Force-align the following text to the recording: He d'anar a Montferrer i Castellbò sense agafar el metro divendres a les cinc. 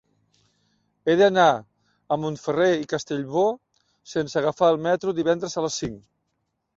He 1.09 1.15
d'anar 1.17 1.49
a 2.15 2.17
Montferrer 2.21 2.69
i 2.83 2.87
Castellbò 2.93 3.43
sense 4.15 4.39
agafar 4.41 4.71
el 4.73 4.81
metro 4.87 5.15
divendres 5.19 5.55
a 5.55 5.65
les 5.67 5.77
cinc. 5.83 6.01